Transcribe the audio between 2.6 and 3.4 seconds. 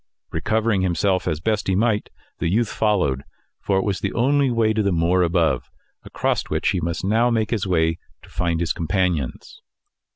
followed,